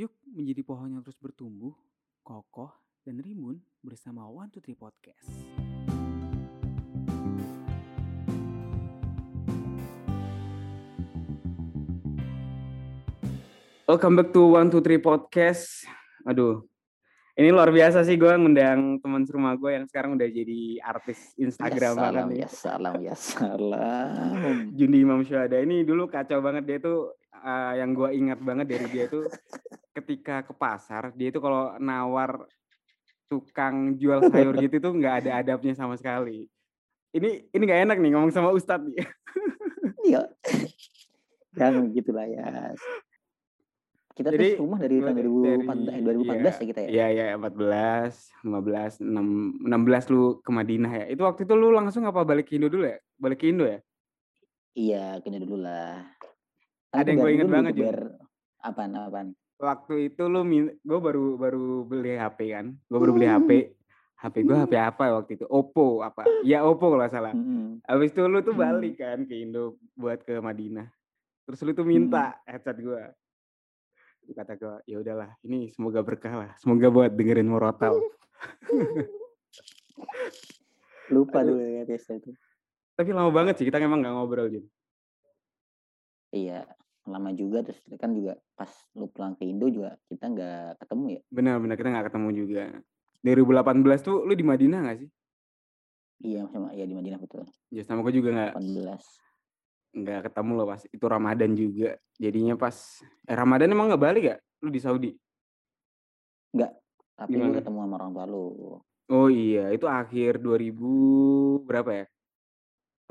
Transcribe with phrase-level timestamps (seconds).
[0.00, 1.76] Yuk menjadi pohon yang terus bertumbuh,
[2.24, 2.72] kokoh,
[3.04, 5.28] dan rimbun bersama One Two Three Podcast.
[13.84, 15.84] Welcome back to One Two Three Podcast.
[16.24, 16.64] Aduh,
[17.38, 21.94] ini luar biasa sih gue ngundang teman serumah gue yang sekarang udah jadi artis Instagram
[21.94, 24.56] ya salam, ya salam, ya salam.
[24.78, 28.86] Jundi Imam Syuhada ini dulu kacau banget dia tuh uh, yang gue ingat banget dari
[28.90, 29.30] dia tuh
[29.94, 32.46] ketika ke pasar dia itu kalau nawar
[33.30, 36.50] tukang jual sayur gitu tuh nggak ada adabnya sama sekali.
[37.14, 38.98] Ini ini nggak enak nih ngomong sama Ustadz nih.
[40.00, 40.26] Iya.
[41.60, 42.72] Jangan gitulah ya.
[44.20, 46.88] Kita Jadi, tuh rumah dari tahun dari- 2014, eh, 2014 ya kita ya.
[46.92, 48.12] Iya iya 14,
[48.44, 49.26] 15, 6,
[49.64, 51.04] 16 lu ke Madinah ya.
[51.08, 53.00] Itu waktu itu lu langsung apa balik ke Indo dulu ya?
[53.16, 53.80] Balik ke Indo ya?
[54.76, 56.04] Iya, kena dulu lah.
[56.92, 57.72] Ada yang gua inget banget.
[57.80, 58.20] Ber...
[58.60, 59.28] Apaan, apaan?
[59.56, 60.44] Waktu itu lu
[60.84, 62.76] gue baru baru beli HP kan.
[62.92, 63.50] Gue baru beli HP.
[64.20, 65.48] HP gue HP apa ya waktu itu?
[65.48, 66.28] Oppo apa?
[66.44, 67.32] Ya Oppo kalau salah.
[67.32, 67.80] Mm-mm.
[67.88, 68.68] Habis itu lu tuh Hmm.
[68.68, 70.92] balik kan ke Indo buat ke Madinah.
[71.48, 73.16] Terus lu tuh minta headset gua.
[74.30, 76.50] Kata gua, ya udahlah, ini semoga berkah lah.
[76.58, 77.98] Semoga buat dengerin Morotal.
[81.14, 82.30] Lupa dulu ya biasa itu.
[82.94, 84.64] Tapi lama banget sih kita emang nggak ngobrol Jun.
[86.30, 86.62] Iya,
[87.10, 91.20] lama juga terus kan juga pas lu pulang ke Indo juga kita nggak ketemu ya.
[91.34, 92.64] Benar-benar kita nggak ketemu juga.
[93.20, 95.10] 2018 tuh lu di Madinah nggak sih?
[96.20, 97.48] Iya, sama ya di Madinah betul.
[97.72, 99.29] Ya sama gue juga nggak 18.
[99.90, 101.90] Nggak ketemu loh pas itu Ramadan juga.
[102.16, 102.76] Jadinya pas
[103.26, 104.36] eh Ramadan emang nggak balik ya?
[104.62, 105.10] Lu di Saudi?
[107.20, 107.60] Tapi lu Gimana?
[107.60, 108.44] ketemu sama orang tua lu.
[109.10, 112.06] Oh iya, itu akhir 2000 berapa ya?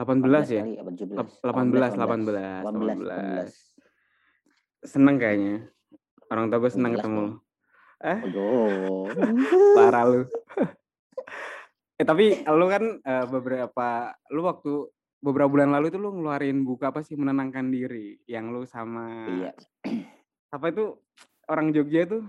[0.02, 0.64] 18 ya?
[0.64, 1.14] kali, apa 17?
[1.14, 2.98] Lap- 18, 18, 18.
[4.82, 4.82] 18.
[4.82, 5.70] Seneng kayaknya.
[6.32, 7.34] Orang tua gue seneng 18 ketemu lu.
[8.00, 9.06] Eh, Aduh.
[9.78, 10.22] parah lu.
[12.00, 13.88] eh tapi lu kan eh, beberapa,
[14.34, 18.64] lu waktu beberapa bulan lalu itu lu ngeluarin buku apa sih menenangkan diri yang lu
[18.64, 19.52] sama Iya,
[20.50, 20.96] apa itu
[21.52, 22.24] orang Jogja tuh?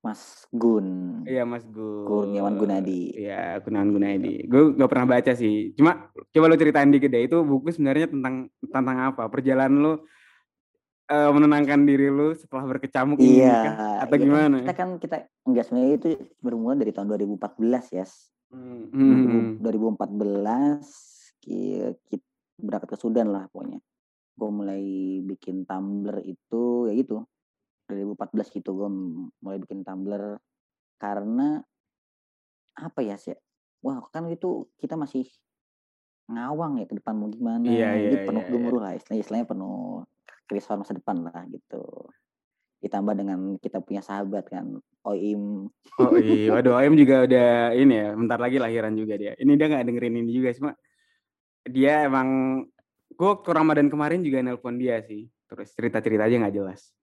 [0.00, 1.20] Mas Gun.
[1.28, 2.08] Iya Mas Gun.
[2.08, 3.12] Kurniawan Gunadi.
[3.20, 4.48] Iya Kurniawan Gunadi.
[4.48, 5.76] Gue gak pernah baca sih.
[5.76, 7.28] Cuma coba lu ceritain dikit deh.
[7.28, 9.28] Itu buku sebenarnya tentang tentang apa?
[9.28, 9.92] Perjalanan lu
[11.04, 13.76] eh, menenangkan diri lu setelah berkecamuk ini Iya, kah?
[14.08, 14.56] Atau iya kan gimana?
[14.64, 16.08] Kita kan kita enggak sebenarnya itu
[16.40, 18.06] bermula dari tahun 2014 ya.
[18.50, 21.09] Hmm, hmm, 2014
[21.40, 22.22] kita
[22.60, 23.80] berangkat ke Sudan lah pokoknya.
[24.36, 24.84] Gue mulai
[25.24, 27.24] bikin Tumblr itu ya gitu.
[27.90, 28.88] 2014 gitu gue
[29.42, 30.38] mulai bikin Tumblr
[31.00, 31.58] karena
[32.78, 33.34] apa ya sih?
[33.80, 35.26] Wah kan itu kita masih
[36.30, 37.66] ngawang ya ke depan mau gimana.
[37.66, 40.06] Iya, Jadi iya, penuh iya, gemuruh lah istilahnya, istilahnya penuh
[40.46, 41.82] kerisauan masa depan lah gitu.
[42.80, 45.68] Ditambah dengan kita punya sahabat kan Oim
[46.00, 49.32] Oh iya, waduh Ayam juga udah ini ya, bentar lagi lahiran juga dia.
[49.36, 50.72] Ini dia nggak dengerin ini juga, cuma
[51.66, 52.62] dia emang,
[53.10, 55.28] gue ke Ramadan kemarin juga nelpon dia sih.
[55.50, 56.94] Terus cerita-cerita aja nggak jelas.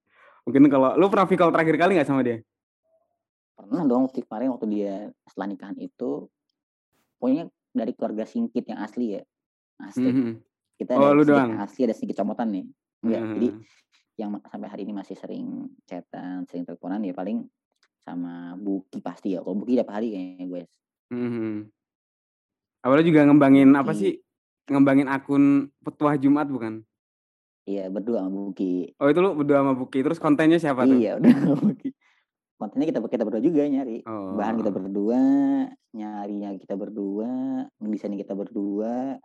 [0.47, 2.39] Mungkin kalau lu pernah call terakhir kali nggak sama dia?
[3.57, 4.93] pernah dong waktu kemarin waktu dia
[5.25, 6.29] setelah nikahan itu
[7.17, 9.21] pokoknya dari keluarga singkit yang asli ya
[9.81, 10.31] asli Mhm.
[10.77, 11.57] kita Oh, ada lu doang?
[11.57, 12.65] asli ada sedikit comotan nih
[13.01, 13.33] Enggak, Mhm.
[13.33, 13.47] jadi
[14.21, 17.49] yang sampai hari ini masih sering chatan sering teleponan ya paling
[17.97, 20.61] sama Buki pasti ya kalau Buki tiap hari kayaknya gue
[21.09, 21.53] Mhm.
[22.85, 24.21] Awalnya juga ngembangin apa sih?
[24.67, 26.83] Ngembangin akun petuah Jumat bukan?
[27.67, 29.99] iya berdua sama Buki Oh itu lu berdua sama Buki.
[29.99, 30.95] Terus kontennya siapa tuh?
[30.95, 31.91] iya udah sama Buki
[32.57, 34.33] kontennya kita kita berdua juga nyari Oh.
[34.33, 35.19] bahan kita berdua
[35.91, 37.29] nyarinya kita berdua
[37.77, 39.19] desainnya kita berdua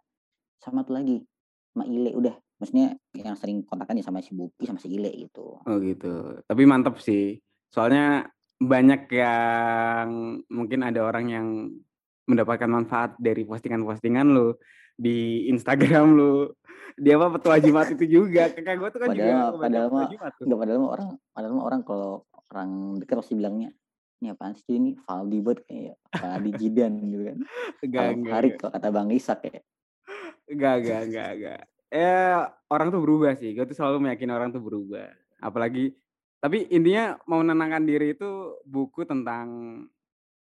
[0.59, 1.23] sama tuh lagi
[1.73, 5.59] sama Ile udah maksudnya yang sering kontakan ya sama si Buki sama si Ile gitu
[5.59, 6.43] Oh gitu.
[6.45, 7.39] Tapi mantep sih.
[7.71, 8.27] Soalnya
[8.59, 10.09] banyak yang
[10.47, 11.47] mungkin ada orang yang
[12.27, 14.55] mendapatkan manfaat dari postingan-postingan lu
[14.95, 16.51] di Instagram lu.
[16.95, 18.53] Dia apa petua Jumat itu juga.
[18.53, 20.09] Kakak gue tuh kan juga Padahal- baca padahal mah-.
[20.39, 22.13] Enggak padahal mah orang padahal mah orang kalau
[22.49, 23.71] orang dekat pasti bilangnya
[24.21, 27.39] ini apaan sih ini Valdi buat kayak Valdi Jidan gitu kan
[27.81, 28.61] Enggak, kalau enggak, Harik enggak.
[28.61, 29.59] kalau kata Bang Isak ya
[30.47, 31.61] Enggak, enggak, enggak, enggak.
[31.89, 33.53] Eh, orang tuh berubah sih.
[33.53, 35.09] Gue tuh selalu meyakini orang tuh berubah.
[35.39, 35.93] Apalagi,
[36.39, 38.29] tapi intinya mau menenangkan diri itu
[38.63, 39.47] buku tentang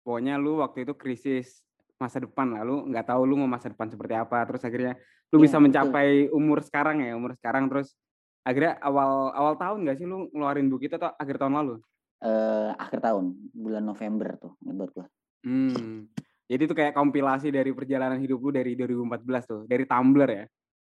[0.02, 1.62] pokoknya lu waktu itu krisis
[2.00, 2.64] masa depan lah.
[2.64, 4.48] Lu nggak tahu lu mau masa depan seperti apa.
[4.48, 4.94] Terus akhirnya
[5.30, 5.66] lu Iya, bisa betul.
[5.70, 7.68] mencapai umur sekarang ya, umur sekarang.
[7.68, 7.94] Terus
[8.42, 11.76] akhirnya awal awal tahun gak sih lu ngeluarin buku itu atau akhir tahun lalu?
[12.20, 15.08] eh akhir tahun bulan November tuh buat gua
[15.40, 16.04] Hmm.
[16.52, 20.44] Jadi itu kayak kompilasi dari perjalanan hidup lu dari 2014 tuh, dari Tumblr ya.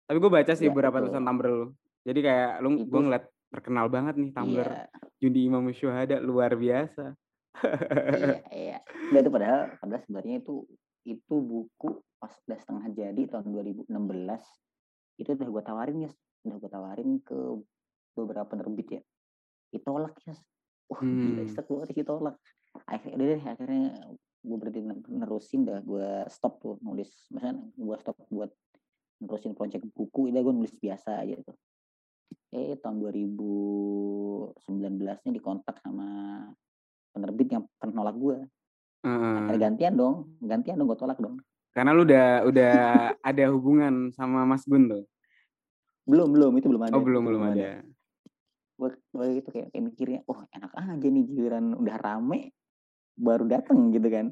[0.02, 1.14] Tapi gue baca sih Iya, beberapa betul.
[1.14, 1.68] tulisan Tumblr lu.
[2.02, 4.86] Jadi kayak lu gue ngeliat terkenal banget nih Tumblr Iya.
[5.22, 7.14] Jundi Imam Syuhada luar biasa.
[7.62, 8.78] Iya, iya.
[9.12, 10.56] Enggak itu padahal padahal sebenarnya itu
[11.06, 13.90] itu buku pas udah setengah jadi tahun 2016
[15.18, 16.12] itu udah gue tawarin ya,
[16.46, 17.38] udah gue tawarin ke
[18.18, 19.02] beberapa penerbit ya.
[19.74, 20.36] Ditolak ya.
[20.92, 21.50] Wah gila, Hmm.
[21.50, 22.36] set banget ditolak.
[22.88, 23.84] Akhirnya udah deh, akhirnya
[24.42, 27.10] gue berhenti nerusin dah gue stop tuh nulis.
[27.30, 28.52] Misalnya gue stop buat
[29.22, 31.56] nerusin project buku, udah gue nulis biasa aja tuh.
[32.52, 34.56] Eh tahun 2019
[35.00, 36.08] nya dikontak sama
[37.12, 38.38] penerbit yang pernah nolak gue.
[39.02, 41.42] Akhirnya gantian dong, gantian dong gue tolak dong.
[41.74, 42.74] Karena lu udah udah
[43.30, 45.04] ada hubungan sama Mas Gun tuh.
[46.06, 46.94] Belum belum itu belum ada.
[46.94, 47.70] Oh belum itu belum ada.
[48.78, 52.54] Gue gue gitu kayak, kayak mikirnya, oh enak aja nih giliran udah rame
[53.18, 54.26] baru dateng gitu kan.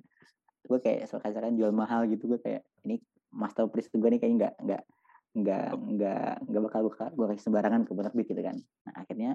[0.66, 3.02] Gue kayak sekarang jual mahal gitu gue kayak ini
[3.34, 4.84] masterpiece gue nih kayaknya nggak nggak
[5.30, 8.58] nggak nggak nggak bakal gue gue kasih sembarangan ke penerbit gitu kan.
[8.86, 9.32] Nah akhirnya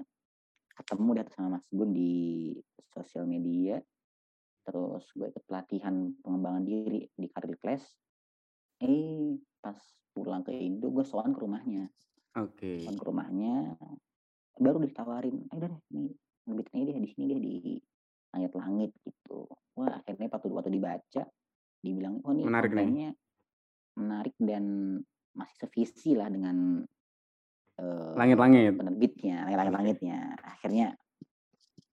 [0.75, 2.51] ketemu deh sama Mas Gun di
[2.91, 3.79] sosial media
[4.65, 5.93] terus gue ikut pelatihan
[6.25, 7.85] pengembangan diri di Karir Class
[8.81, 9.77] eh pas
[10.11, 11.85] pulang ke Indo gue soan ke rumahnya
[12.35, 12.81] Oke.
[12.81, 13.77] soan ke rumahnya
[14.57, 16.09] baru ditawarin eh deh nih
[16.49, 17.55] nerbitin aja deh di sini deh di
[18.35, 19.47] langit-langit gitu
[19.77, 21.23] wah akhirnya waktu waktu dibaca
[21.79, 23.13] dibilang oh nih Menarik nih.
[23.95, 24.97] menarik dan
[25.37, 26.83] masih sevisi lah dengan
[27.79, 28.75] eh, Langit-langit.
[28.75, 30.95] penerbitnya langit-langitnya akhirnya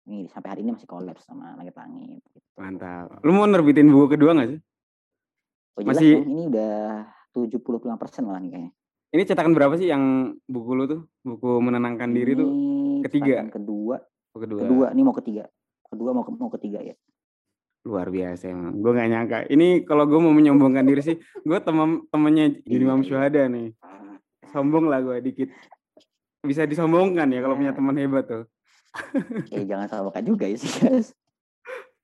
[0.04, 2.40] ini sampai hari ini masih collab sama langit-langit gitu.
[2.58, 3.22] Mantap.
[3.22, 4.60] Lu mau nerbitin buku kedua gak sih?
[5.72, 6.76] Oh, jelas Masih- ini udah
[7.32, 7.62] 75
[7.96, 8.72] persen malah nih kayaknya.
[9.12, 10.04] Ini cetakan berapa sih yang
[10.46, 11.02] buku lu tuh?
[11.22, 13.44] Buku menenangkan diri tuh Ini ketiga?
[13.48, 14.00] kedua,
[14.32, 14.60] buku kedua.
[14.62, 15.44] kedua, ini mau ketiga.
[15.84, 16.96] Kedua mau ke- mau ketiga ya.
[17.84, 18.78] Luar biasa emang.
[18.78, 19.38] Gue gak nyangka.
[19.48, 23.06] Ini kalau gue mau menyombongkan diri sih, gue temen temennya Juni Iya, Imam iya.
[23.06, 23.68] Syuhada nih.
[24.48, 25.50] Sombong lah gue dikit.
[26.42, 27.78] Bisa disombongkan ya kalau punya Ya.
[27.78, 28.44] teman hebat tuh.
[29.56, 31.16] Eh jangan sama kan juga ya sih guys.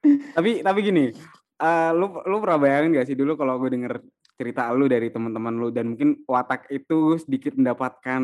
[0.08, 1.12] Tapi tapi gini,
[1.60, 4.00] eh, lu lu pernah bayangin gak sih dulu kalau gue denger
[4.38, 8.22] cerita lu dari teman-teman lu dan mungkin watak itu sedikit mendapatkan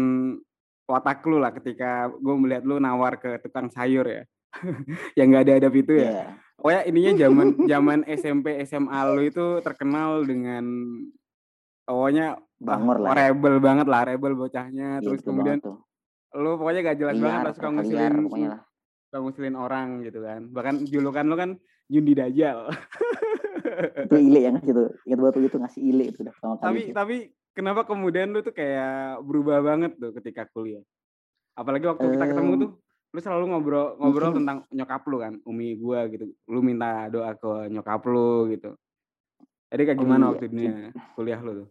[0.86, 4.24] watak lu lah ketika gue melihat lu nawar ke tukang sayur ya.
[5.18, 6.06] yang nggak ada adab itu ya.
[6.06, 6.26] Iya.
[6.54, 10.64] Pokoknya ininya zaman zaman SMP SMA lu itu terkenal dengan
[11.84, 13.12] pokoknya Bangor lah.
[13.12, 13.16] ya.
[13.28, 15.02] rebel banget lah, rebel bocahnya.
[15.02, 15.60] Iya, Terus betul kemudian.
[16.34, 18.14] Lu pokoknya gak jelas banget Liar, lah suka ngusilin
[19.04, 20.42] suka ngusilin orang gitu kan.
[20.50, 21.50] Bahkan julukan lu kan
[21.86, 22.70] Jundi Dajjal.
[24.10, 24.90] Itu ile yang ngasih tuh.
[25.06, 26.64] Ingat banget tuh itu ngasih ile itu udah pertama kali.
[26.64, 26.94] tapi sih.
[26.94, 27.16] tapi
[27.54, 30.84] kenapa kemudian lu tuh kayak berubah banget tuh ketika kuliah?
[31.54, 32.70] Apalagi waktu kita ketemu Em, tuh
[33.14, 36.34] lu selalu ngobrol ngobrol mungkin- tentang nyokap lu kan, umi gua gitu.
[36.46, 38.74] Lu minta doa ke nyokap lu gitu.
[39.70, 40.74] Jadi kayak Oh gimana iya, waktu dunia
[41.14, 41.70] kuliah lu tuh?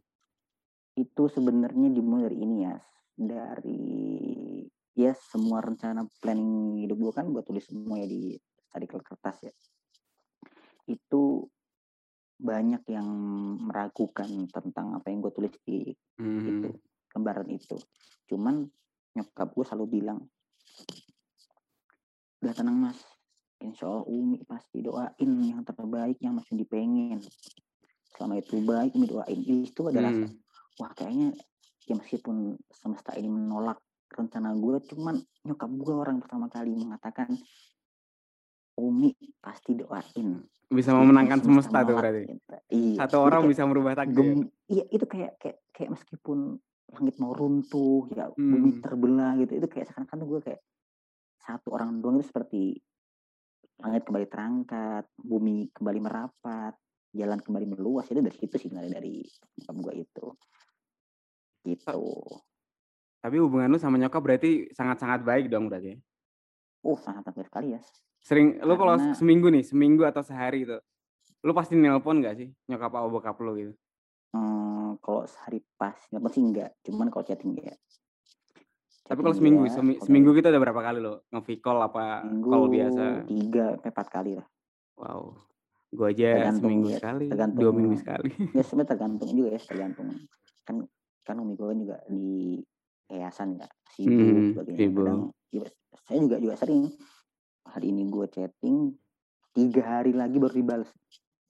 [0.92, 2.76] itu sebenarnya dimulai dari ini ya
[3.16, 8.36] dari ya semua rencana planning hidup gue kan gue tulis semua ya di
[8.72, 9.52] tadi kertas ya.
[10.88, 11.48] Itu
[12.42, 13.08] banyak yang
[13.62, 15.94] meragukan tentang apa yang gue tulis di
[16.42, 16.74] itu Hmm.
[17.14, 17.76] lembaran itu.
[18.26, 18.66] Cuman
[19.14, 20.18] nyokap gue selalu bilang
[22.42, 22.98] udah tenang mas.
[23.62, 27.22] Insya Allah Umi pasti doain yang terbaik yang masih dipengen
[28.18, 29.38] selama itu baik Umi doain.
[29.62, 30.36] Itu ada rasa Hmm.
[30.82, 31.30] wah kayaknya
[31.84, 32.36] ya meskipun
[32.68, 37.32] semesta ini menolak rencana gue cuman nyokap gue orang pertama kali mengatakan
[38.72, 42.22] Umi pasti doain Bisa memenangkan semesta tuh menolak berarti.
[42.26, 44.24] kita." iya Satu orang kayak bisa merubah takdir.
[44.66, 46.38] iya itu kayak kayak kayak meskipun
[46.88, 48.80] langit mau runtuh ya bumi Hmm.
[48.80, 50.60] terbelah gitu itu kayak seakan-akan tuh gue kayak
[51.38, 52.62] satu orang doang itu seperti
[53.78, 56.76] langit kembali terangkat bumi kembali merapat
[57.10, 59.14] jalan kembali meluas itu dari situ sih dari dari
[59.58, 60.26] gue itu
[61.64, 62.02] gitu
[63.18, 65.94] Tapi hubungan lu sama nyokap berarti sangat-sangat baik dong berarti.
[65.94, 65.98] ya?
[66.82, 67.80] oh sangat sangat sekali ya
[68.18, 70.78] Sering lu kalau Karena- seminggu nih, seminggu atau sehari itu,
[71.40, 73.72] lu pasti nelpon gak sih nyokap atau bokap lu gitu?
[74.30, 77.74] Hmm, kalau sehari pas nggak sih enggak cuman kalau chatting ya
[79.02, 82.22] Tapi kalau seminggu, iya, semi- kalau seminggu kita udah berapa kali lo nge call apa
[82.22, 83.04] seminggu call biasa?
[83.26, 84.46] tiga empat kali lah
[84.94, 85.22] Wow,
[85.90, 88.30] gua aja Tergantung seminggu ya, sekali, dua tergantung- minggu sekali.
[88.50, 90.06] ya sebenarnya tergantung juga ya tergantung
[91.22, 92.58] kan kan umi gue kan juga di
[93.06, 95.04] yayasan ya sibuk Hmm, sebagainya sibuk.
[95.04, 95.64] kadang ya,
[96.02, 96.82] saya juga juga sering
[97.64, 98.76] hari ini gue chatting
[99.52, 100.90] tiga hari lagi baru dibalas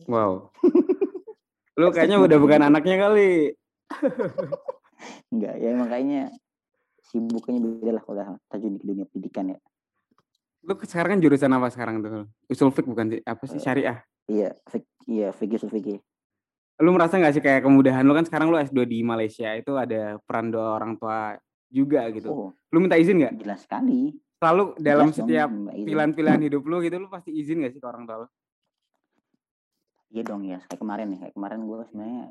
[0.05, 0.50] Wow.
[1.79, 3.55] Lu kayaknya udah bukan anaknya kali.
[5.33, 6.21] enggak ya makanya
[7.00, 9.59] sibuknya beda lah kalau terjun di dunia pendidikan ya
[10.62, 12.26] Lu sekarang kan jurusan apa sekarang tuh?
[12.47, 13.19] Usul fik bukan?
[13.25, 13.99] Apa sih Eh, syariah?
[14.31, 15.99] iya fik iya fikih usul fikih
[16.83, 20.19] Lu merasa nggak sih kayak kemudahan lu kan sekarang lu S2 di Malaysia itu ada
[20.19, 21.39] peran doa orang tua
[21.71, 22.29] juga gitu.
[22.29, 23.33] oh Lu minta izin nggak?
[23.39, 27.79] jelas sekali Selalu dalam Jelas setiap pilihan-pilihan hidup lu gitu, lu pasti izin gak sih
[27.79, 28.29] ke orang tua lu?
[30.11, 32.25] Iya dong ya, kayak kemarin nih, kayak kemarin gue sebenarnya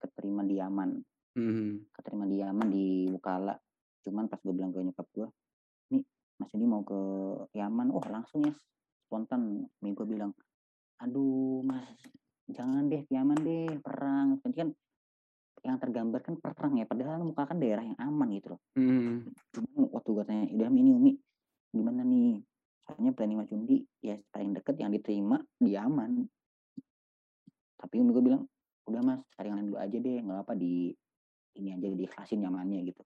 [0.00, 0.90] keterima di Yaman,
[1.36, 1.92] Mhm.
[1.92, 3.54] keterima di Yaman di Wukala.
[4.02, 5.28] Cuman pas gue bilang ke nyokap gue,
[5.92, 6.02] nih
[6.40, 6.98] Mas ini mau ke
[7.54, 8.54] Yaman, oh langsung ya
[9.04, 9.68] spontan.
[9.84, 10.32] Nih gue bilang,
[10.98, 11.86] aduh Mas,
[12.48, 14.40] jangan deh Yaman deh, perang.
[14.40, 14.70] Nanti kan
[15.66, 18.60] yang tergambar kan perang ya, padahal muka kan daerah yang aman gitu loh.
[18.78, 19.34] Mhm.
[19.52, 21.12] Cuman waktu gue tanya, udah ini Umi,
[21.74, 22.40] gimana nih?
[22.86, 26.24] Soalnya planning Mas Undi ya paling deket yang diterima di Yaman.
[27.78, 28.42] Tapi Umi gue bilang,
[28.88, 30.94] udah Mas, cari yang lain dulu aja deh, nggak apa di
[31.58, 33.02] ini aja diikhlasin nyamannya gitu.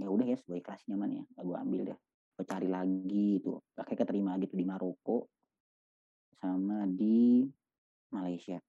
[0.00, 1.98] Ya udah ya, gue ikhlasin nyamannya, gak gue ambil deh.
[2.38, 5.28] Gue cari lagi itu, akhirnya keterima gitu di Maroko
[6.40, 7.46] sama di
[8.12, 8.60] Malaysia.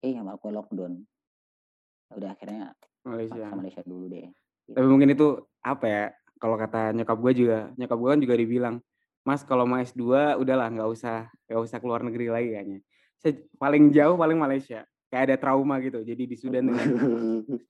[0.00, 1.02] Eh, yang Maroko lockdown.
[2.08, 3.44] Ya udah akhirnya Malaysia.
[3.52, 4.30] Malaysia dulu deh.
[4.64, 4.76] Gitu.
[4.78, 6.04] Tapi mungkin itu apa ya?
[6.38, 8.76] Kalau kata nyokap gue juga, nyokap gue kan juga dibilang,
[9.24, 12.80] Mas kalau mau S2 udahlah nggak usah nggak usah keluar negeri lagi kayaknya.
[13.56, 14.84] Paling jauh paling Malaysia.
[15.14, 16.02] Kayak ada trauma gitu.
[16.02, 16.86] Jadi di Sudan dengan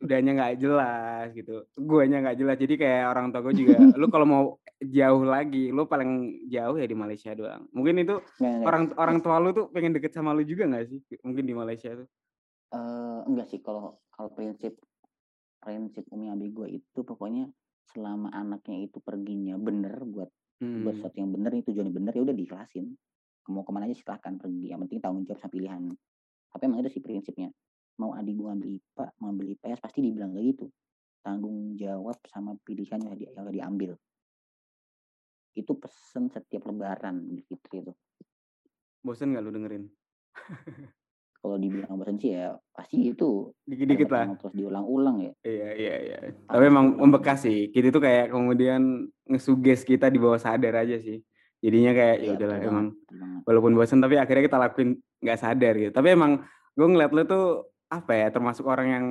[0.01, 1.69] sudahnya nggak jelas gitu.
[1.77, 2.57] Guanya nggak jelas.
[2.57, 4.43] Jadi kayak orang tua gue juga, lu kalau mau
[4.81, 6.11] jauh lagi, lu paling
[6.49, 7.69] jauh ya di Malaysia doang.
[7.71, 8.65] Mungkin itu Nggak, nggak.
[8.65, 11.05] orang orang tua lu tuh pengen deket sama lu juga nggak sih?
[11.21, 12.09] Mungkin di Malaysia tuh.
[12.73, 14.81] Eh, enggak sih kalau kalau prinsip
[15.61, 17.49] prinsip Umi Abi gue itu pokoknya
[17.87, 20.33] selama anaknya itu perginya bener buat buat
[20.63, 20.87] Hmm.
[20.97, 22.87] sesuatu yang bener ini tujuannya bener ya udah diikhlasin
[23.51, 25.83] mau ke mana aja silahkan pergi yang penting tanggung jawab sama pilihan
[26.55, 27.51] tapi emang itu sih prinsipnya
[27.99, 30.67] mau adik gue ambil IPA mau ambil IPS pasti dibilang kayak gitu
[31.27, 33.93] tanggung jawab sama pilihan yang, di, yang diambil
[35.59, 37.93] itu pesen setiap lebaran di Fitri itu
[39.05, 39.85] Bosen nggak lu dengerin?
[41.45, 44.33] kalau dibilang bosan sih ya pasti itu Dikit-dikit lah.
[44.41, 46.19] terus diulang-ulang ya Iya, iya, iya.
[46.49, 47.69] Tapi emang membekas sih.
[47.69, 51.21] Kita tuh kayak kemudian ngesuges kita di bawah sadar aja sih.
[51.65, 52.87] Jadinya kayak ya Iya, udahlah betul emang
[53.43, 55.91] walaupun bosan tapi akhirnya kita lakuin nggak sadar gitu.
[55.91, 56.33] Tapi emang
[56.71, 57.47] gue ngeliat lu tuh
[57.89, 59.07] apa ya termasuk orang yang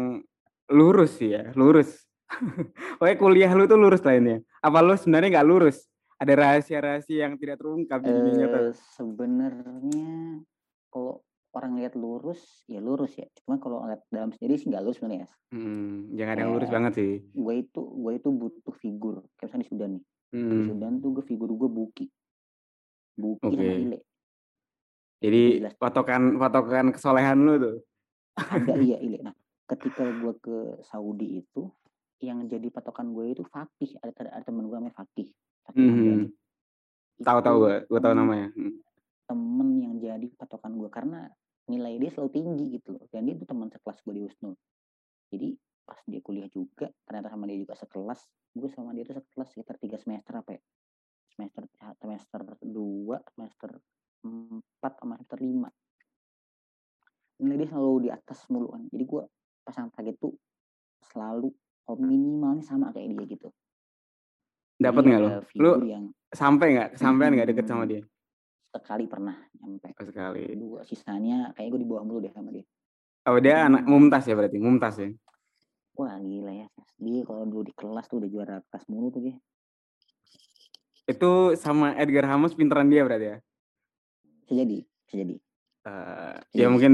[0.69, 2.05] lurus sih ya, lurus.
[2.97, 4.37] Pokoknya kuliah lu tuh lurus lainnya.
[4.59, 5.89] Apa lu sebenarnya nggak lurus?
[6.15, 8.45] Ada rahasia-rahasia yang tidak terungkap di dunia.
[8.45, 10.39] Eh, sebenarnya
[10.87, 11.19] kalau
[11.51, 15.29] orang lihat lurus ya lurus ya cuma kalau lihat dalam sendiri sih nggak lurus sebenarnya
[15.49, 17.11] Hmm, jangan yang lurus banget sih.
[17.23, 21.09] gue itu gue itu butuh figur kayak misalnya di Sudan nih di Hmm, Sudan tuh
[21.13, 22.05] gue figur gue buki
[23.17, 23.59] Oke.
[23.59, 23.99] ile
[25.19, 25.73] jadi jelas.
[25.77, 27.77] patokan patokan kesolehan lu tuh.
[28.35, 29.35] ada iya ile nah
[29.71, 31.69] ketika gue ke Saudi itu
[32.19, 35.27] yang jadi patokan gue itu Fakih ada, ada, teman gue namanya Fakih
[35.63, 36.23] Fakih Mhm.
[37.19, 38.47] Tahu tahu gue, gue tahu temen- namanya.
[38.51, 38.73] Hmm.
[39.23, 41.29] temen yang jadi patokan gue karena
[41.63, 44.51] nilai dia selalu tinggi gitu loh dan dia itu teman sekelas gue di Wisnu
[45.29, 48.19] jadi pas dia kuliah juga ternyata sama dia juga sekelas
[48.51, 50.61] gue sama dia itu sekelas sekitar tiga semester apa ya
[51.33, 51.63] semester
[51.99, 53.69] semester dua semester
[54.23, 55.69] empat sama semester lima
[57.41, 59.23] nilai dia selalu di atas mulu kan jadi gue
[59.65, 60.33] pasang target tuh
[61.03, 61.49] selalu
[61.89, 63.49] oh, minimalnya sama kayak dia gitu
[64.73, 65.29] Dapat nggak lo?
[65.55, 66.89] Lu yang sampai nggak?
[66.97, 67.91] Sampean nggak deket sama Hmm.
[67.93, 68.01] dia?
[68.73, 70.43] sekali pernah nyampe Oh, sekali.
[70.57, 72.65] dua sisanya kayak gue di bawah mulu deh sama dia
[73.23, 75.07] Oh dia anak mumtaz ya berarti, mumtaz ya.
[75.95, 76.67] Wah gila ya.
[76.99, 79.35] Dia kalau dulu di kelas tuh udah juara kelas mulu tuh dia.
[81.03, 83.37] Itu sama Edgar Hamus pinteran dia berarti ya.
[84.43, 85.35] Bisa jadi, bisa jadi.
[85.83, 86.63] Eh, Iya.
[86.63, 86.93] ya mungkin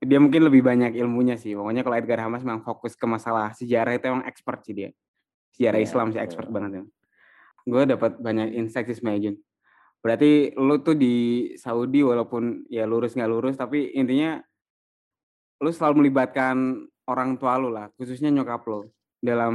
[0.00, 1.54] dia mungkin lebih banyak ilmunya sih.
[1.54, 4.90] Pokoknya kalau Edgar Hamas memang fokus ke masalah sejarah itu emang expert sih dia.
[5.54, 6.82] Sejarah Iya, Islam sih expert banget ya.
[7.68, 9.36] Gue dapat banyak insight sih sebenarnya Jun.
[10.00, 11.14] Berarti lu tuh di
[11.60, 14.40] Saudi walaupun ya lurus nggak lurus tapi intinya
[15.60, 18.88] lu selalu melibatkan orang tua lu lah, khususnya nyokap lu
[19.20, 19.54] dalam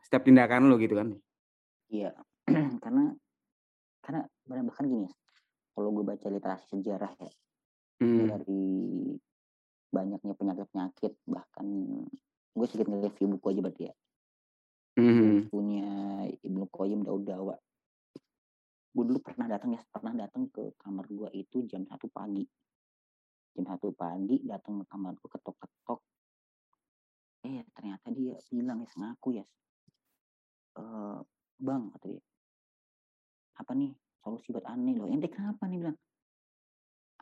[0.00, 1.12] setiap tindakan lu gitu kan.
[1.92, 2.16] Iya.
[2.84, 3.04] karena
[4.04, 5.08] karena bahkan bahkan gini,
[5.72, 7.32] kalau gue baca literasi sejarah ya
[8.02, 8.26] Hmm.
[8.26, 8.66] dari
[9.94, 11.66] banyaknya penyakit-penyakit bahkan
[12.54, 13.94] gue sedikit nge-review buku aja berarti ya.
[14.98, 15.50] Mhm.
[15.50, 15.90] Punya
[16.42, 17.54] Ibnu Qayyim Daud Dawa.
[18.94, 22.42] Gue dulu pernah datang ya, pernah datang ke kamar gue itu jam satu pagi.
[23.54, 26.00] Jam satu pagi datang ke kamar gue ketok-ketok.
[27.46, 29.44] Eh ternyata dia bilang ya ngaku ya.
[30.82, 31.18] Eh
[31.62, 32.22] bang kata dia.
[33.58, 35.06] Apa nih solusi buat aneh loh.
[35.10, 35.98] Ente kenapa nih bilang?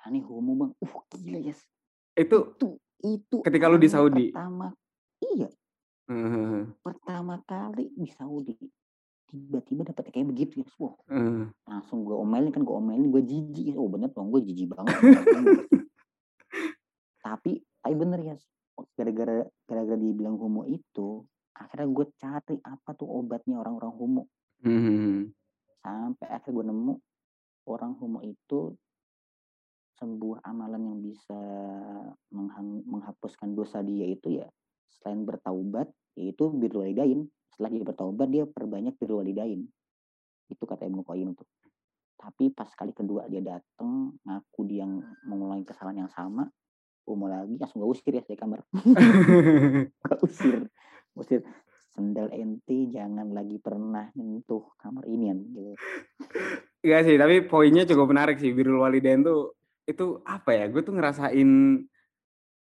[0.02, 0.70] Aneh homo bang.
[0.82, 1.60] Uh gila yes.
[2.16, 2.68] Itu Itu
[3.02, 4.30] itu Ketika lu di Saudi?
[4.30, 4.70] Pertama
[5.22, 5.48] iya
[6.10, 6.82] Mhm.
[6.82, 8.58] pertama kali di Saudi
[9.30, 11.54] tiba-tiba dapat kayak begitu ya wah Mhm.
[11.64, 14.92] langsung gue omelin kan gue omelin gue jijik oh bener dong gue jijik banget
[17.24, 18.36] tapi tapi bener ya
[18.98, 21.24] gara-gara gara-gara dia bilang homo itu
[21.54, 24.21] akhirnya gue cari apa tuh obatnya orang-orang homo.
[26.52, 26.94] Sampai akhir gue nemu
[27.72, 28.60] orang homo itu
[29.96, 31.40] sebuah amalan yang bisa
[32.84, 34.48] menghapuskan dosa dia itu ya
[35.00, 39.64] selain bertaubat yaitu birrul walidain setelah dia bertaubat dia perbanyak birrul walidain
[40.52, 41.48] itu kata Ibnu Qayyim tuh.
[42.20, 46.44] Tapi pas kali kedua dia datang ngaku dia yang mengulangi kesalahan yang sama
[47.02, 48.60] mau lagi langsung gak usir ya dari kamar.
[50.06, 50.68] Gak usir
[51.12, 51.40] usir
[51.92, 55.76] sendal ente jangan lagi pernah nyentuh kamar ini gitu.
[56.82, 58.50] Iya sih, tapi poinnya cukup menarik sih.
[58.50, 59.54] Birrul walidain tuh
[59.86, 60.66] itu apa ya?
[60.66, 61.50] Gue tuh ngerasain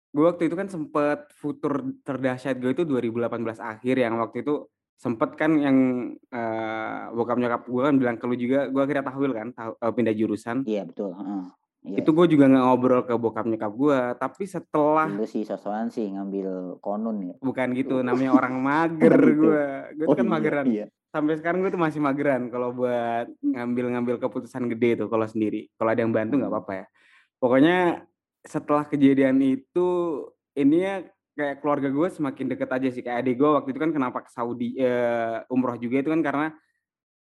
[0.10, 4.66] gue waktu itu kan sempet futur terdahsyat gue itu 2018 akhir yang waktu itu
[5.00, 5.78] sempet kan yang
[6.34, 9.92] uh, bokap nyokap gue kan bilang ke lu juga gue akhirnya tahwil kan tahu, uh,
[9.94, 11.48] pindah jurusan iya betul uh,
[11.86, 12.04] iya.
[12.04, 16.12] itu gue juga nggak ngobrol ke bokap nyokap gue tapi setelah lu sih sosokan sih
[16.12, 17.36] ngambil konun ya.
[17.40, 19.64] Bukan gitu namanya orang mager gue
[19.96, 20.66] gue oh, kan iya, mageran.
[20.68, 20.88] iya.
[21.10, 25.72] sampai sekarang gue tuh masih mageran kalau buat ngambil-ngambil keputusan gede tuh kalau sendiri.
[25.74, 26.60] Kalau ada yang bantu nggak hmm.
[26.62, 26.86] apa-apa ya.
[27.40, 27.78] Pokoknya
[28.46, 29.88] setelah kejadian itu
[30.54, 31.02] ini ya
[31.34, 33.02] kayak keluarga gue semakin deket aja sih.
[33.02, 36.48] Kayak adik gue waktu itu kan kenapa ke Saudi uh, umroh juga itu kan karena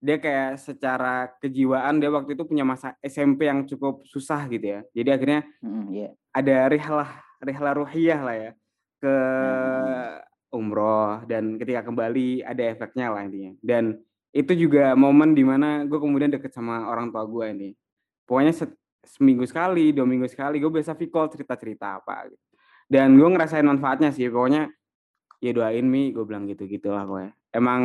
[0.01, 4.79] dia kayak secara kejiwaan dia waktu itu punya masa SMP yang cukup susah gitu ya.
[4.97, 6.11] Jadi akhirnya mm, yeah.
[6.33, 8.51] ada rihlah rihlah ruhiyah lah ya
[8.97, 10.57] ke mm.
[10.57, 13.53] umroh dan ketika kembali ada efeknya lah intinya.
[13.61, 14.01] Dan
[14.33, 17.69] itu juga momen di mana gue kemudian deket sama orang tua gue ini.
[18.25, 18.57] Pokoknya
[19.05, 22.45] seminggu sekali dua minggu sekali gue biasa call cerita cerita apa gitu.
[22.89, 24.65] Dan gue ngerasain manfaatnya sih pokoknya
[25.41, 27.81] ya doain mi gue bilang gitu gitulah gue emang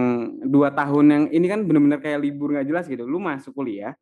[0.47, 3.05] dua tahun yang ini kan bener-bener kayak libur nggak jelas gitu.
[3.05, 3.95] Lu masuk kuliah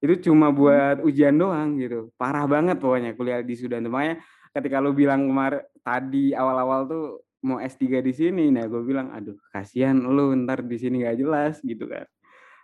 [0.00, 0.56] itu cuma hmm.
[0.56, 2.08] buat ujian doang gitu.
[2.16, 4.24] Parah banget pokoknya kuliah di Sudan makanya
[4.56, 7.04] ketika lu bilang kemarin tadi awal-awal tuh
[7.40, 11.54] mau S3 di sini nah gue bilang aduh kasihan lu ntar di sini nggak jelas
[11.60, 12.08] gitu kan.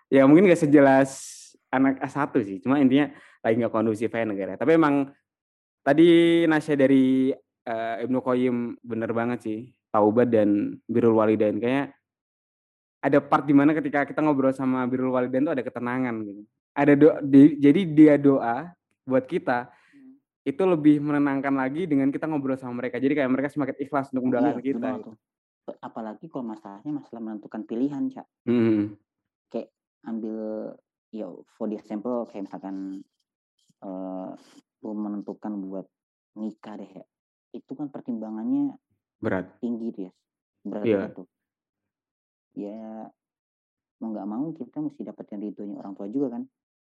[0.08, 1.10] Ya mungkin gak sejelas
[1.68, 3.10] anak S1 sih cuma intinya
[3.42, 4.56] lagi nggak kondusif ya negara.
[4.56, 5.12] Tapi emang
[5.84, 7.36] tadi Nasya dari
[7.68, 9.58] uh, Ibnu Qayyim bener banget sih
[9.92, 11.60] taubat dan birrul walidain.
[11.60, 11.95] Kayak
[13.06, 16.42] ada part di mana ketika kita ngobrol sama birrul walidain tuh ada ketenangan gitu
[16.74, 18.74] ada doa di, jadi dia doa
[19.06, 20.50] buat kita hmm.
[20.50, 24.26] itu lebih menenangkan lagi dengan kita ngobrol sama mereka jadi kayak mereka semakin ikhlas untuk
[24.26, 25.10] mendoakan iya, kita gitu.
[25.78, 28.98] apalagi kalau masalahnya masalah menentukan pilihan cak hmm.
[29.54, 29.70] kayak
[30.02, 30.74] ambil
[31.14, 33.06] ya for the example kayak misalkan
[33.86, 34.34] uh,
[34.82, 35.86] lu menentukan buat
[36.34, 37.04] nikah deh ya
[37.54, 38.74] itu kan pertimbangannya
[39.22, 40.12] berat tinggi ya
[40.66, 41.08] berat yeah.
[41.14, 41.30] tuh
[42.56, 43.12] ya
[44.00, 46.42] mau nggak mau kita mesti dapetin ridhonya orang tua juga kan.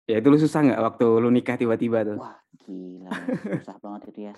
[0.10, 2.18] Ya itu lu susah nggak waktu lu nikah tiba-tiba tuh?
[2.18, 3.12] Wah gila
[3.62, 4.36] susah banget itu ya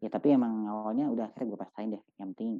[0.00, 2.02] ya tapi emang awalnya udah akhirnya gue pastain deh.
[2.18, 2.50] Yang penting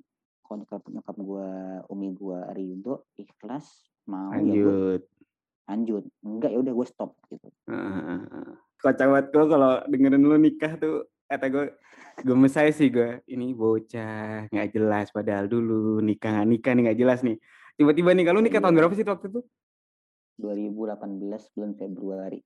[0.45, 1.49] kalau nyokap nyokap gue
[1.90, 3.66] umi gue ridho ikhlas
[4.09, 5.19] mau lanjut ya
[5.71, 6.05] lanjut.
[6.27, 7.47] enggak ya udah gue stop gitu.
[7.71, 11.64] Uh, kocak banget gue kalau dengerin lu nikah tuh kata gue
[12.27, 15.14] gemes saya sih gue ini bocah nggak jelas.
[15.14, 17.38] Padahal dulu nikah nggak nikah nih nggak jelas nih
[17.81, 19.40] tiba-tiba nih kalau nikah tahun berapa sih waktu itu?
[20.37, 22.40] 2018 bulan Februari.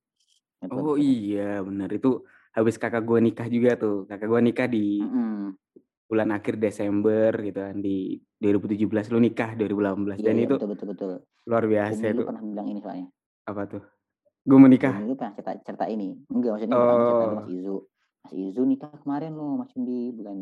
[0.70, 2.22] Oh iya benar itu
[2.54, 4.06] habis kakak gue nikah juga tuh.
[4.06, 5.58] Kakak gue nikah di mm
[6.04, 10.68] bulan akhir Desember gitu kan di 2017 lu nikah 2018 yeah, dan iya, itu betul,
[10.76, 11.12] betul, betul.
[11.48, 13.08] luar biasa itu pernah bilang ini soalnya.
[13.48, 13.82] Apa tuh?
[14.44, 16.12] Gue menikah Dulu pernah cerita, cerita ini?
[16.28, 16.84] Enggak maksudnya oh.
[17.08, 17.76] cerita Mas Izu.
[18.20, 20.38] Mas Izu nikah kemarin loh Mas di bulan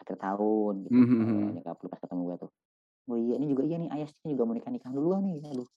[0.00, 0.96] akhir tahun gitu.
[0.96, 1.48] Mm -hmm.
[1.60, 2.50] Nikah pas ketemu gue tuh.
[3.06, 5.38] Oh iya ini juga iya nih ayahnya juga mau nikah nikah dulu nih.
[5.46, 5.68] Aduh.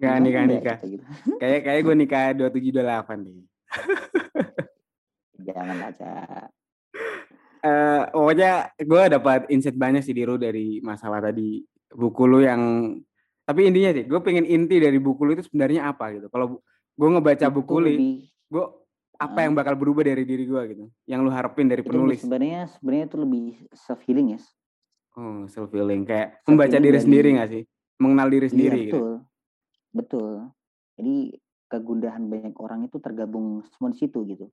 [0.00, 0.76] Gak nikah nikah.
[0.80, 1.04] Gitu.
[1.42, 3.38] Kayak kayak gue nikah dua tujuh dua delapan nih.
[5.50, 6.12] Jangan baca.
[7.60, 11.60] Uh, pokoknya gue dapat insight banyak sih Diru dari masalah tadi
[11.92, 12.96] buku lu yang
[13.44, 16.62] tapi intinya sih gue pengen inti dari buku lu itu sebenarnya apa gitu kalau
[16.96, 17.90] gue ngebaca itu buku lu
[18.48, 18.64] gue
[19.20, 23.04] apa yang bakal berubah dari diri gue gitu yang lu harapin dari penulis sebenarnya sebenarnya
[23.12, 24.40] itu lebih self healing ya
[25.18, 27.62] oh self healing kayak self membaca diri sendiri gak sih?
[28.00, 28.94] Mengenal diri iya, sendiri iya, betul.
[28.94, 29.10] Gitu.
[29.96, 30.32] betul.
[31.00, 31.16] Jadi
[31.70, 34.48] kegundahan banyak orang itu tergabung semua di situ gitu.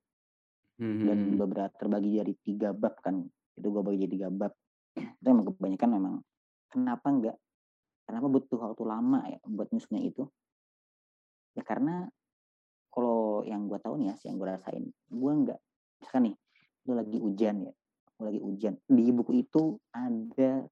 [0.78, 1.10] Hmm.
[1.10, 3.26] dan beberapa terbagi dari tiga bab kan.
[3.58, 4.54] Itu gue bagi jadi tiga bab.
[4.94, 6.14] Itu emang kebanyakan memang
[6.70, 7.36] kenapa enggak
[8.08, 10.24] kenapa butuh waktu lama ya buat nyusunnya itu?
[11.52, 12.08] Ya karena
[12.88, 15.60] kalau yang gue tahu nih ya, yang gue rasain, gue nggak,
[16.00, 16.34] misalkan nih,
[16.88, 17.72] lu lagi hujan ya,
[18.18, 20.66] lagi hujan, di buku itu ada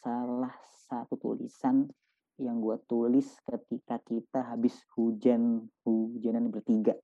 [0.00, 0.52] salah
[0.88, 1.88] satu tulisan
[2.36, 6.96] yang gue tulis ketika kita habis hujan hujanan bertiga.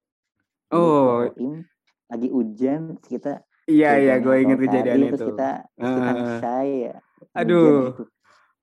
[0.69, 1.25] Oh,
[2.09, 5.29] lagi hujan kita Iya iya gue inget kejadian itu.
[5.29, 6.93] kita kita uh, saya
[7.37, 7.93] Aduh.
[7.93, 8.05] Itu.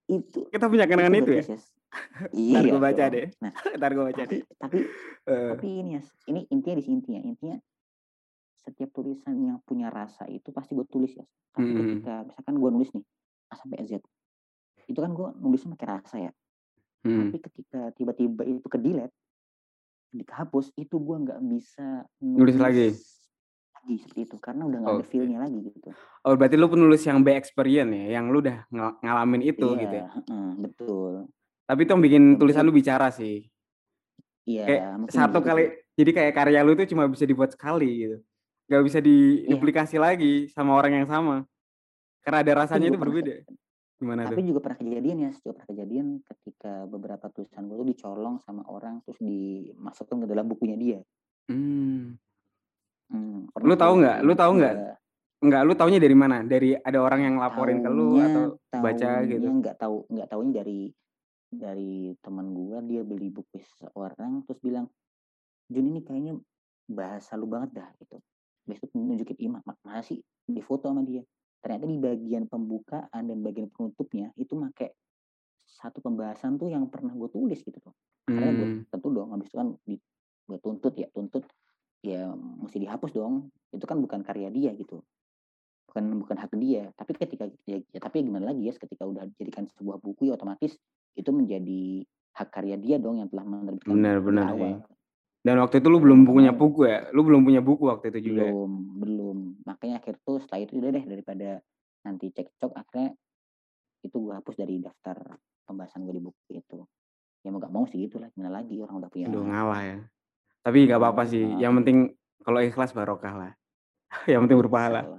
[0.09, 1.43] itu kita punya kenangan itu, itu ya.
[1.45, 3.13] Ntar Iya gue baca dong.
[3.13, 3.25] deh.
[3.39, 4.41] Nah, Ntar gue baca tapi deh.
[4.57, 4.77] tapi
[5.29, 5.49] Heeh.
[5.53, 7.21] tapi ini ya, ini intinya di sini intinya.
[7.21, 7.57] Intinya
[8.65, 11.25] setiap tulisan yang punya rasa itu pasti gue tulis ya.
[11.53, 11.79] Tapi Mhm.
[11.85, 13.05] ketika misalkan gue nulis nih
[13.53, 14.01] A sampai Z,
[14.89, 16.31] itu kan gue nulisnya pakai rasa ya.
[17.05, 17.29] Mhm.
[17.29, 19.13] Tapi ketika tiba-tiba itu ke delete,
[20.15, 22.89] dihapus, itu gue nggak bisa Nulis lagi?
[23.75, 25.11] lagi seperti itu karena udah nggak ada Oke.
[25.13, 25.93] feel-nya lagi gitu.
[26.25, 29.81] Oh, berarti lu penulis yang by experience ya, yang lu udah nga ngalamin itu Iya,
[29.85, 30.05] gitu ya?
[30.09, 31.13] heeh, betul.
[31.69, 33.45] Tapi itu yang bikin Yang tulisan lu bicara sih.
[34.45, 35.63] Iya, mungkin satu gitu kali
[35.97, 38.17] jadi kayak karya lu itu cuma bisa dibuat sekali gitu.
[38.65, 39.05] Nggak bisa Iya.
[39.05, 41.45] diduplikasi lagi sama orang yang sama.
[42.25, 43.33] Karena ada rasanya itu berbeda.
[44.01, 44.49] Gimana tapi tuh?
[44.49, 48.99] juga pernah kejadian ya, juga pernah kejadian ketika beberapa tulisan gue tuh dicolong sama orang
[49.05, 50.99] terus dimasukkan ke dalam bukunya dia.
[51.45, 52.17] Mmm.
[53.13, 54.95] Mmm, Lu tahu nggak lu tahu nggak udah
[55.45, 56.37] enggak, lu taunya dari mana?
[56.41, 58.43] Dari ada orang yang laporin ke lu Taunya atau
[58.81, 59.47] baca taunya gitu?
[59.61, 60.79] nggak tahu nggak taunya dari
[61.53, 64.85] dari teman gua, dia beli buku seseorang terus bilang,
[65.71, 66.33] "Jun ini kayaknya
[66.89, 68.17] bahasa lu banget dah," gitu.
[68.65, 71.21] Itu nunjukin, "Ih, ma mana sih?" Difoto sama dia.
[71.61, 74.93] Ternyata di bagian pembukaan dan bagian penutupnya itu make
[75.65, 77.93] satu pembahasan tuh yang pernah gue tulis gitu loh.
[78.29, 78.89] Akhirnya gue Mmm.
[78.93, 79.95] tentu dong habis itu kan di
[80.45, 81.43] gue tuntut ya, tuntut
[82.05, 83.49] ya mesti dihapus dong.
[83.73, 85.01] Itu kan bukan karya dia gitu.
[85.89, 86.93] Bukan bukan hak dia.
[86.93, 90.77] Tapi ketika ya ya tapi gimana lagi ya, ketika udah dijadikan sebuah buku ya otomatis
[91.17, 94.73] itu menjadi hak karya dia dong yang telah menerbitkan Bener di bener sih.
[95.45, 97.05] Dan waktu itu lu belum punya buku ya?
[97.13, 98.53] Lu belum punya buku waktu itu juga ya?
[98.57, 99.37] Belum belum.
[99.69, 101.61] Makanya akhir tuh setelah itu udah deh daripada
[102.01, 103.13] nanti cekcok akhirnya
[104.01, 105.37] itu gue hapus dari daftar
[105.69, 106.81] pembahasan gue di buku itu.
[107.45, 109.97] Ya mau nggak mau sih gitulah, gimana lagi orang udah punya Aduh ngalah ya.
[110.65, 111.97] Tapi nggak apa-apa ngalah sih, yang penting
[112.41, 113.51] kalau ikhlas barokah lah.
[114.31, 115.01] Yang penting berpahala.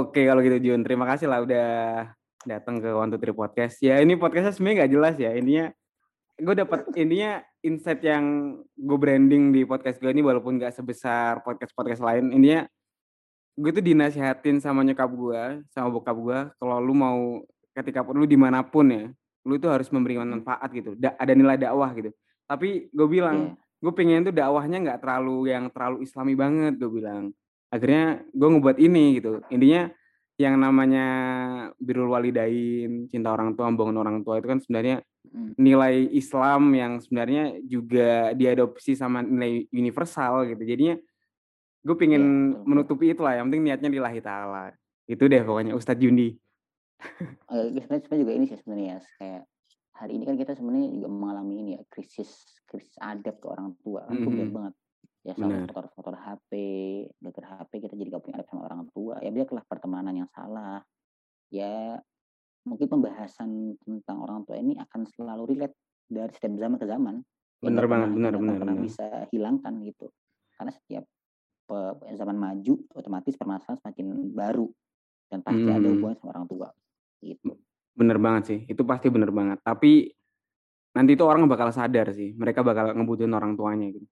[0.00, 1.68] Oke kalau gitu Jun, terima kasih lah udah
[2.48, 3.76] datang ke One Two Three Podcast.
[3.84, 5.66] Ya ini podcast-nya sebenarnya nggak jelas ya, intinya
[6.42, 12.02] gue dapet intinya insight yang gue branding di podcast gue ini walaupun nggak sebesar podcast-podcast
[12.02, 12.66] lain, intinya
[13.54, 17.18] gue tuh dinasihatin sama nyokap gue, sama bokap gue, kalau lu mau
[17.78, 19.06] ketika lu di mana pun ya,
[19.46, 20.32] lu tuh harus memberikan Mhm.
[20.42, 22.10] manfaat gitu, da ada nilai dakwah gitu.
[22.50, 23.78] Tapi gue bilang, Iya.
[23.78, 27.30] gue pengen tuh dakwahnya nggak terlalu yang terlalu islami banget, gue bilang.
[27.72, 29.88] Akhirnya gue ngebuat ini gitu, intinya
[30.42, 31.06] yang namanya
[31.78, 35.54] birrul walidain, cinta orang tua, membangun orang tua itu kan sebenarnya Mhm.
[35.54, 40.66] nilai Islam yang sebenarnya juga diadopsi sama nilai universal gitu.
[40.66, 40.98] Jadinya
[41.86, 42.22] gue pengen
[42.58, 42.66] betul.
[42.66, 44.74] menutupi itulah, yang penting niatnya lillahi ta'ala.
[45.06, 46.34] Itu deh pokoknya Ustadz Jundi.
[47.54, 49.42] Eee, sebenarnya juga ini sih sebenarnya ya, kayak
[49.94, 52.30] hari ini kan kita sebenarnya juga mengalami ini ya, krisis
[52.66, 54.54] krisis adab ke orang tua kan berat Mhm.
[54.54, 54.74] banget.
[55.22, 55.70] Ya Bener.
[55.70, 56.50] kotor-kotor HP,
[57.22, 60.82] gara-gara HP kita jadi gak punya adab sama orang tua, ya biarlah pertemanan yang salah.
[61.54, 62.02] Ya
[62.66, 65.78] mungkin pembahasan tentang orang tua ini akan selalu relate
[66.10, 67.14] dari setiap zaman ke zaman.
[67.62, 68.82] Nggak banget, bener pernah bener.
[68.82, 70.10] bisa hilangkan gitu.
[70.58, 71.04] Karena setiap
[72.18, 74.66] zaman maju otomatis permasalahan semakin baru
[75.30, 75.94] dan pasti ada Mhm.
[76.02, 76.68] hubungan sama orang tua,
[77.22, 77.54] gitu.
[77.94, 79.62] Bener banget sih, itu pasti bener banget.
[79.62, 80.10] Tapi
[80.98, 84.04] nanti tuh orang bakal sadar sih, mereka bakal ngebutuhin orang tuanya gitu.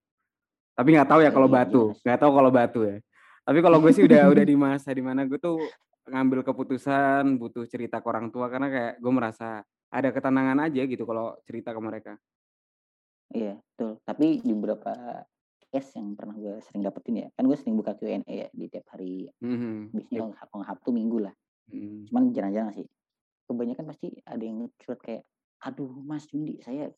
[0.81, 2.01] Tapi nggak tahu ya kalau iya batu, jelas.
[2.01, 2.97] nggak tahu kalau batu ya.
[3.45, 5.61] Tapi kalau gue sih udah udah di masa di mana gue tuh
[6.09, 9.61] ngambil keputusan butuh cerita ke orang tua karena kayak gue merasa
[9.93, 12.13] ada ketenangan aja gitu kalau cerita ke mereka.
[13.37, 14.01] Iya, betul.
[14.09, 15.21] Tapi di beberapa
[15.69, 18.89] case yang pernah gue sering dapetin ya, kan gue sering buka Q&A ya di tiap
[18.97, 21.35] hari, Mhm, biasanya kalau kalau Sabtu Minggu lah.
[21.69, 22.09] Mhm.
[22.09, 22.89] Cuman jarang-jarang sih.
[23.45, 25.23] Kebanyakan pasti ada yang nge-curhat kayak,
[25.61, 26.89] "Aduh Mas Jundi, saya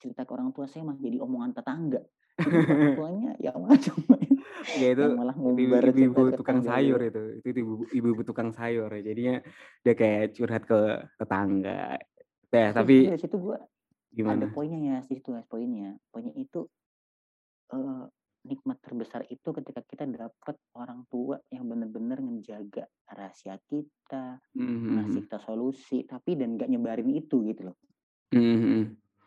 [0.00, 2.00] cerita ke orang tua saya malah jadi omongan tetangga."
[2.98, 4.16] Tuanya yang malah cuma
[4.78, 5.74] Ya itu malah ibu
[6.30, 9.02] ke tukang sayur itu, itu ibu ibu-ibu tukang sayur ya.
[9.02, 9.34] Jadinya
[9.82, 10.80] dia kayak curhat ke
[11.18, 11.98] tetangga.
[12.48, 13.66] Teh, Tapi dari situ gue ada
[14.14, 14.46] gimana?
[14.54, 15.98] poinnya ya, situ Mas poinnya.
[16.14, 16.64] Poinnya itu,
[17.74, 18.04] eee,
[18.48, 25.20] nikmat terbesar itu ketika kita dapet orang tua yang bener-bener ngejaga rahasia kita, Mhm ngasih
[25.20, 25.26] mhm.
[25.26, 27.76] kita solusi, tapi dan nggak nyebarin itu gitu loh.
[28.32, 28.82] Mhm mhm.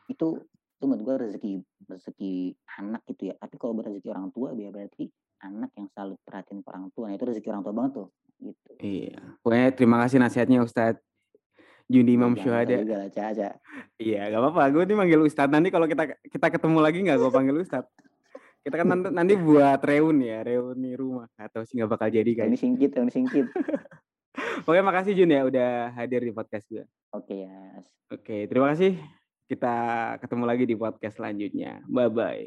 [0.10, 0.48] Itu
[0.82, 1.52] itu menurut gue rezeki
[1.86, 2.34] rezeki
[2.82, 3.38] anak gitu ya.
[3.38, 5.14] Tapi kalau rezeki orang tua ya berarti
[5.46, 8.08] anak yang selalu perhatiin ke orang tua, nah itu rezeki orang tua banget tuh,
[8.42, 8.72] gitu.
[8.82, 11.02] Iya, pokoknya terima kasih nasihatnya Ustadz
[11.90, 12.78] Jundi Ya Imam gitu Syuhada.
[13.98, 17.32] Iya, nggak apa-apa, gue nih manggil Ustadz, nanti kalau kita kita ketemu lagi nggak gue
[17.34, 17.90] panggil Ustadz.
[18.62, 22.38] Kita kan nanti nanti buat reuni ya, reuni rumah, atau sih nggak bakal jadi Reuni
[22.38, 22.58] kayaknya.
[22.62, 23.46] singkit reuni singkit.
[24.66, 26.86] Pokoknya makasih Jun ya udah hadir di podcast gue.
[27.18, 27.86] Oke, Yas.
[28.14, 29.21] Oke, terima kasih.
[29.52, 29.76] Kita
[30.24, 31.84] ketemu lagi di podcast selanjutnya.
[31.92, 32.44] Bye bye.